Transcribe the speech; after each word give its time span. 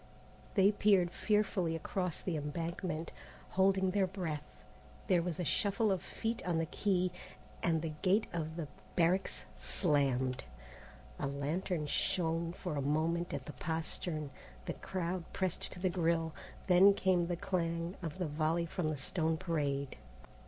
They 0.55 0.71
peered 0.71 1.11
fearfully 1.11 1.75
across 1.75 2.21
the 2.21 2.35
embankment, 2.35 3.11
holding 3.49 3.91
their 3.91 4.07
breath. 4.07 4.41
There 5.05 5.21
was 5.21 5.39
a 5.39 5.43
shuffle 5.45 5.91
of 5.91 6.01
feet 6.01 6.41
on 6.43 6.57
the 6.57 6.65
quay, 6.65 7.11
and 7.61 7.83
the 7.83 7.93
gate 8.01 8.25
of 8.33 8.55
the 8.55 8.67
barracks 8.95 9.45
slammed. 9.57 10.43
A 11.19 11.27
lantern 11.27 11.85
shone 11.85 12.51
for 12.51 12.75
a 12.77 12.81
moment 12.81 13.31
at 13.31 13.45
the 13.45 13.53
postern, 13.53 14.31
the 14.65 14.73
crowd 14.73 15.23
pressed 15.33 15.71
to 15.73 15.79
the 15.79 15.91
grille, 15.91 16.33
then 16.65 16.95
came 16.95 17.27
the 17.27 17.35
clang 17.35 17.95
of 18.01 18.17
the 18.17 18.25
volley 18.27 18.65
from 18.65 18.89
the 18.89 18.97
stone 18.97 19.37
parade. 19.37 19.97